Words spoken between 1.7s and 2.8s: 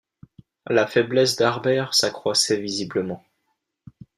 s’accroissait